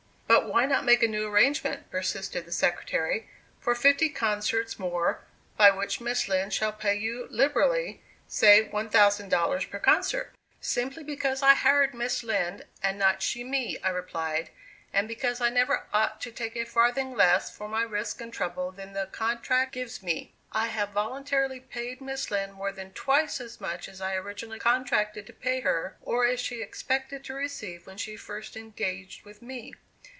[0.27, 5.21] "But why not make a new arrangement," persisted the Secretary, "for fifty concerts more,
[5.57, 11.53] by which Miss Lind shall pay you liberally, say $1,000 per concert?" "Simply because I
[11.53, 14.51] hired Miss Lind, and not she me," I replied,
[14.93, 18.71] "and because I never ought to take a farthing less for my risk and trouble
[18.71, 20.33] than the contract gives me.
[20.53, 25.27] I have voluntarily paid Miss Lind more than twice as much as I originally contracted
[25.27, 29.73] to pay her, or as she expected to receive when she first engaged with me.